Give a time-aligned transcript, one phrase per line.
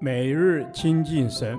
[0.00, 1.58] 每日亲近神，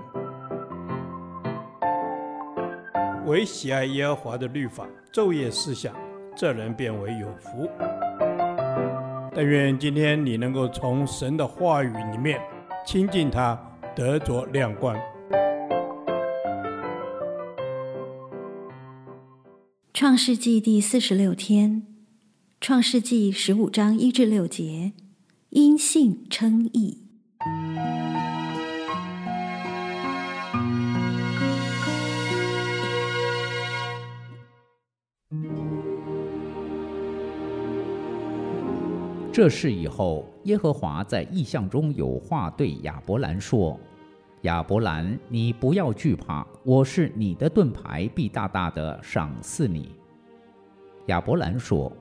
[3.25, 5.95] 唯喜爱耶和华的律法，昼夜思想，
[6.35, 7.69] 这人便为有福。
[9.33, 12.39] 但愿今天你能够从神的话语里面
[12.85, 13.59] 亲近他，
[13.95, 14.95] 得着亮光。
[19.93, 21.87] 创世纪第四十六天，
[22.61, 24.93] 创世纪十五章一至六节，
[25.49, 27.04] 因信称义。
[39.35, 43.77] 这事以后，耶和华在异象中有话对亚伯兰说。
[44.43, 49.91] 亚伯兰，你不要惧怕，我是你的盾牌，必大大的赏赐你。
[51.07, 51.91] 亚伯兰说：“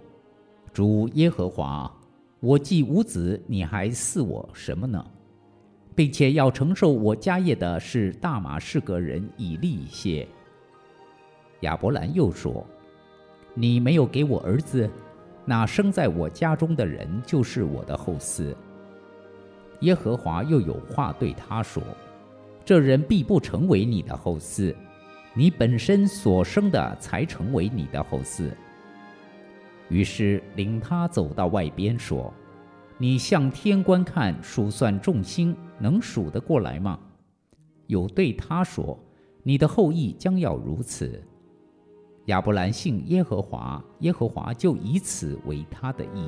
[0.73, 1.93] 主耶和华，
[2.39, 5.05] 我既无子，你还赐我什么呢？
[5.93, 10.25] 并且要承受我家业的是大马士革人以利谢。”
[11.63, 12.65] 亚伯兰又说
[13.55, 14.89] ：“你没有给我儿子，
[15.45, 18.55] 那生在我家中的人就是我的后嗣。”
[19.81, 21.83] 耶和华又有话对他说。
[22.65, 24.75] 这人必不成为你的后嗣，
[25.35, 28.51] 你本身所生的才成为你的后嗣。
[29.91, 32.33] 于是领他走到外边，说
[32.97, 36.99] ：“你向天观看，数算众星，能数得过来吗？”
[37.87, 38.99] 有对他说
[39.45, 41.23] ：“你的后裔将要如此。”
[42.27, 46.27] 亚伯兰信耶和华，耶和华就以此为他的义。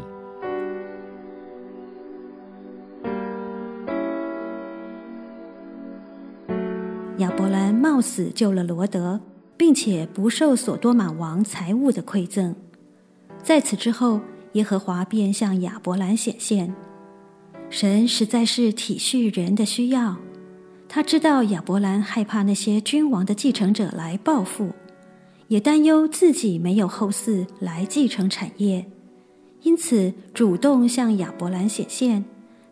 [7.17, 9.19] 亚伯兰冒死救了罗德，
[9.57, 12.55] 并且不受所多玛王财物的馈赠。
[13.43, 14.21] 在此之后，
[14.53, 16.75] 耶和华便向亚伯兰显现。
[17.71, 20.17] 神实在是体恤人的需要，
[20.91, 24.71] 他知道亚伯兰害怕那些君王的继承者来报复，
[25.49, 28.87] 也担忧自己没有后嗣来继承产业，
[29.63, 32.25] 因此主动向亚伯兰显现，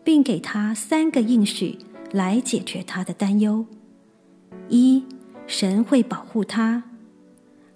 [0.03, 1.79] 并给他三个应许
[2.13, 3.65] 来解决他的担忧。
[4.69, 5.05] 一，
[5.47, 6.83] 神会保护他；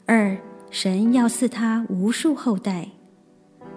[0.07, 0.37] 二，
[0.71, 2.89] 神要赐他无数后代；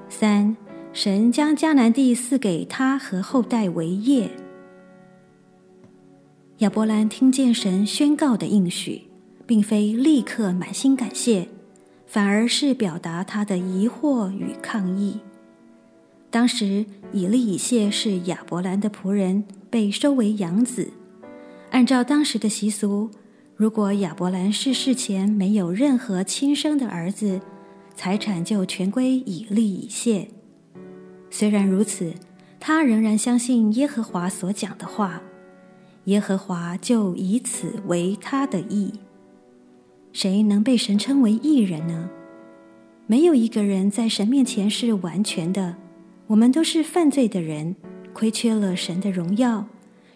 [0.09, 0.55] 三，
[0.91, 4.31] 神将迦南地赐给他和后代为业。
[6.57, 9.03] 亚伯兰听见神宣告的应许，
[9.45, 11.47] 并非立刻满心感谢，
[12.05, 15.19] 反而是表达他的疑惑与抗议。
[16.29, 20.91] 当时以利以谢是亚伯兰的仆人，被收为养子。
[21.71, 23.09] 按照当时的习俗，
[23.55, 27.41] 如果亚伯兰逝世前没有任何亲生的儿子，
[27.95, 30.29] 财产就全归以利以谢。
[31.29, 32.13] 虽然如此，
[32.59, 35.21] 他仍然相信耶和华所讲的话，
[36.05, 38.93] 耶和华就以此为他的义。
[40.13, 42.09] 谁能被神称为义人呢？
[43.07, 45.75] 没有一个人在神面前是完全的，
[46.27, 47.75] 我们都是犯罪的人，
[48.13, 49.67] 亏缺了神的荣耀。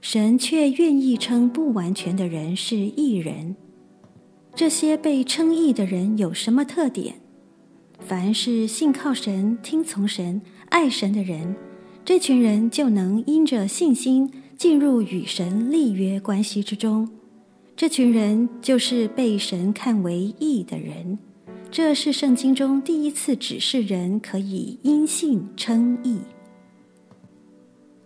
[0.02, 3.56] 神却愿意称不完全的人是义人。
[4.54, 7.16] 这些被称义的人有什么特点？
[8.00, 11.56] 凡是信靠神、听从神、爱神的人，
[12.06, 17.10] 这群人就能因着信心进入与神立约关系之中。
[17.78, 21.20] 这群人就是被神看为义的人。
[21.70, 26.20] 这是圣经中第一次指示人可以因信称义。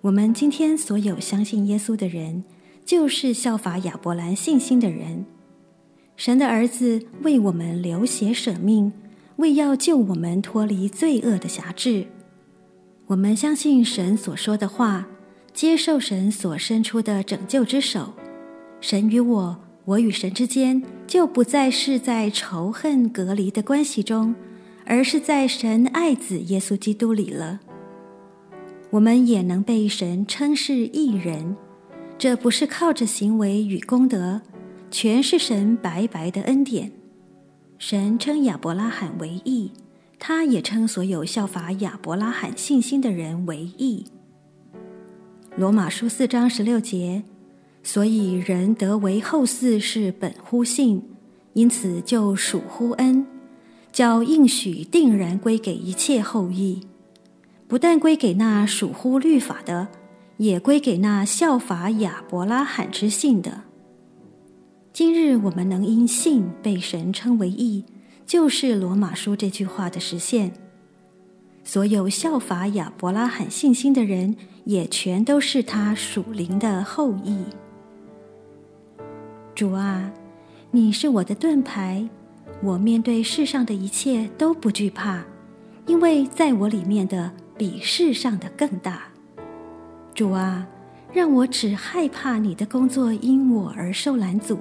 [0.02, 2.44] 我们今天所有相信耶稣的人，
[2.84, 5.24] 就是效法亚伯兰信心的人。
[6.18, 8.92] 神的儿子为我们流血舍命，
[9.36, 12.08] 为要救我们脱离罪恶的辖制。
[13.06, 15.08] 我们相信神所说的话，
[15.54, 18.16] 接受神所伸出的拯救之手。
[18.82, 24.34] 神与我，我与神之间，就不再是在仇恨隔离的关系中，
[24.86, 27.60] 而是在神爱子耶稣基督里了。
[28.92, 31.56] 我们也能被神称是义人，
[32.18, 34.42] 这不是靠着行为与功德，
[34.90, 36.92] 全是神白白的恩典。
[37.78, 39.72] 神称亚伯拉罕为义，
[40.18, 44.06] 他也称所有效法亚伯拉罕信心的人为义。
[45.56, 47.24] 罗马书四章十六节，
[47.92, 51.02] 所以人得为后嗣是本乎信，
[51.54, 53.26] 因此就属乎恩，
[53.92, 56.86] 叫应许定然归给一切后裔。
[57.68, 59.88] 不但归给那属乎律法的，
[60.38, 63.62] 也归给那效法亚伯拉罕之信的。
[64.94, 67.84] 今日我们能因信被神称为义，
[68.24, 70.52] 就是罗马书这句话的实现。
[71.64, 77.40] 所有效法亚伯拉罕信心的人，也全都是他属灵的后裔。
[79.60, 80.10] 主啊，
[80.72, 82.08] 你是我的盾牌，
[82.64, 85.22] 我面对世上的一切都不惧怕，
[85.86, 89.02] 因为在我里面的比世上的更大。
[90.16, 90.66] 主啊，
[91.12, 94.58] 让我只害怕你的工作因我而受拦阻，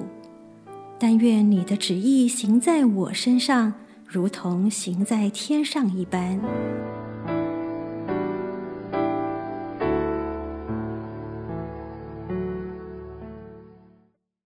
[0.99, 3.73] 但愿你的旨意行在我身上，
[4.05, 6.41] 如同行在天上一般。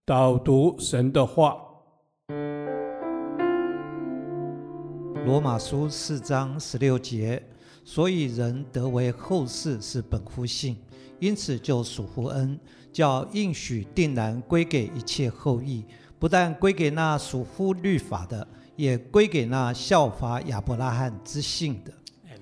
[0.04, 1.56] 导读神的话，
[5.24, 7.40] 罗马书四章十六节，
[7.84, 10.76] 所以人得为后世是本乎信，
[11.20, 12.58] 因此就属乎恩，
[12.92, 15.84] 叫应许定然归给一切后裔，
[16.18, 18.44] 不但归给那属乎律法的，
[18.74, 21.92] 也归给那效法亚伯拉罕之信的。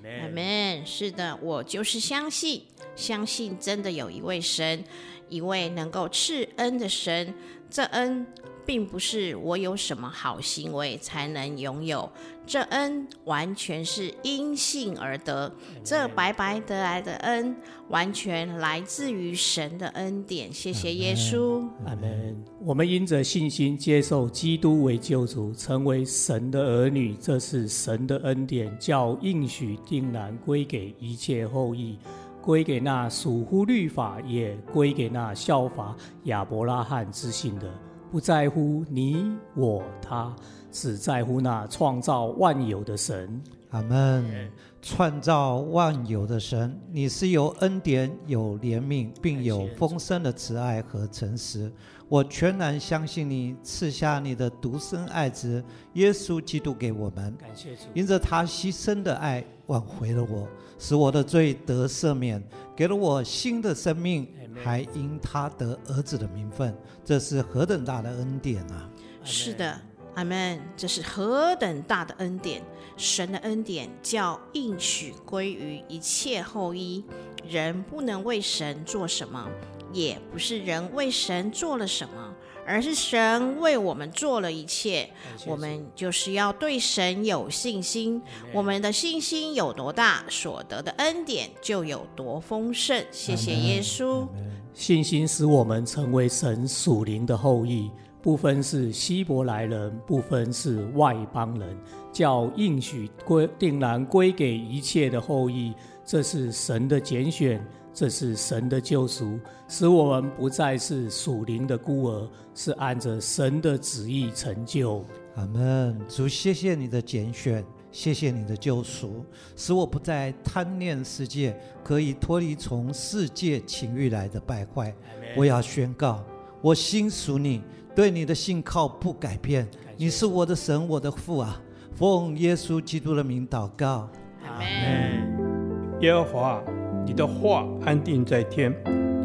[0.03, 0.83] 阿门。
[0.83, 2.63] 是的，我就是相信，
[2.95, 4.83] 相信真的有一位神。
[5.31, 7.33] 一位能够赐恩的神，
[7.69, 8.27] 这恩
[8.65, 12.07] 并不是我有什么好行为才能拥有，
[12.45, 15.51] 这恩完全是因信而得。
[15.83, 17.55] 这白白得来的恩，
[17.89, 20.53] 完全来自于神的恩典。
[20.53, 22.43] 谢谢耶稣，阿门。
[22.63, 31.97] 我们因着信心接受基督为救主，成为神的儿女，这是神的恩典，叫应许定然归给一切后裔。
[32.41, 37.71] 归给那属乎律法，也归给那效法亚伯拉罕之信的，
[38.11, 40.35] 不在乎你我他，
[40.71, 43.41] 只在乎那创造万有的神。
[43.71, 44.51] 阿门。
[44.83, 51.71] 创造万有的神，你是有恩典、有怜悯，并有丰盛的慈爱和诚实。
[52.09, 55.63] 我全然相信你赐下你的独生爱子
[55.93, 57.31] 耶稣基督给我们。
[57.37, 60.47] 感谢主，因着他牺牲的爱挽回了我，
[60.79, 62.43] 使我的罪得赦免，
[62.75, 64.27] 给了我新的生命，
[64.63, 66.75] 还因他得儿子的名分。
[67.05, 68.89] 这是何等大的恩典啊！
[69.23, 69.79] 是的。
[70.15, 70.59] 阿门！
[70.75, 72.61] 这是何等大的恩典！
[72.97, 77.03] 神的恩典叫应许归于一切后裔。
[77.47, 79.49] 人不能为神做什么，
[79.91, 82.33] 也不是人为神做了什么，
[82.67, 85.09] 而是神为我们做了一切。
[85.47, 88.21] 我们就是要对神有信心。
[88.53, 93.03] 我们的信心有多大，所得的恩典就有多丰盛。
[93.09, 94.27] 谢谢耶稣。
[94.73, 97.89] 信心使我们成为神属灵的后裔。
[98.21, 101.75] 不分是希伯来人，不分是外邦人，
[102.13, 105.73] 叫应许归定然归给一切的后裔。
[106.05, 115.03] 这是神的拣选，这是神的救赎，使我们不再是属灵的孤儿，是按着神的旨意成就。
[115.35, 115.99] 阿门。
[116.07, 119.25] 主，谢谢你的拣选，谢谢你的救赎，
[119.55, 124.93] 使我不再贪恋世界，可以脱离从世界情欲来的败坏。
[125.35, 126.23] 我要宣告，
[126.61, 127.63] 我心属你。
[127.93, 129.67] 对你的信靠不改变，
[129.97, 131.61] 你是我的神，我的父啊！
[131.93, 134.09] 奉耶稣基督的名祷告，
[134.43, 135.99] 阿门。
[135.99, 136.63] 耶和华，
[137.05, 138.73] 你的话安定在天，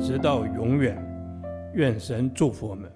[0.01, 1.01] 直到永远。
[1.75, 2.91] 愿神祝福我们。